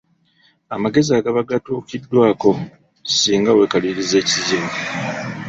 Amagezi 0.75 1.11
agaba 1.19 1.47
gatuukiddwako 1.49 2.49
singa 3.17 3.51
weekaliriza 3.57 4.15
ekizibu. 4.21 4.69